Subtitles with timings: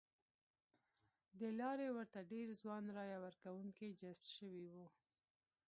[1.31, 4.85] ه دې لارې ورته ډېر ځوان رایه ورکوونکي جذب شوي وو.